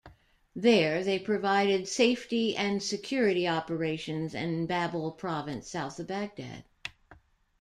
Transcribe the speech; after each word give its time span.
There, 0.55 1.03
they 1.03 1.19
provided 1.19 1.87
safety 1.87 2.57
and 2.57 2.81
security 2.81 3.47
operations 3.47 4.33
in 4.33 4.67
Babil 4.67 5.15
province 5.15 5.69
south 5.69 5.99
of 5.99 6.07
Baghdad. 6.07 6.63